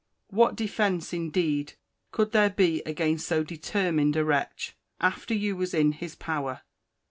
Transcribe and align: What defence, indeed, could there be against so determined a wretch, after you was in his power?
What 0.31 0.55
defence, 0.55 1.13
indeed, 1.13 1.73
could 2.11 2.31
there 2.31 2.49
be 2.49 2.81
against 2.87 3.27
so 3.27 3.43
determined 3.43 4.15
a 4.15 4.25
wretch, 4.25 4.75
after 4.99 5.35
you 5.35 5.55
was 5.55 5.75
in 5.75 5.91
his 5.91 6.15
power? 6.15 6.63